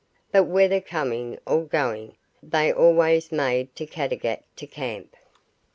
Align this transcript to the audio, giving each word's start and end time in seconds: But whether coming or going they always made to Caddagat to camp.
But 0.31 0.45
whether 0.45 0.81
coming 0.81 1.37
or 1.45 1.63
going 1.63 2.15
they 2.41 2.73
always 2.73 3.31
made 3.31 3.75
to 3.75 3.85
Caddagat 3.85 4.41
to 4.55 4.65
camp. 4.65 5.15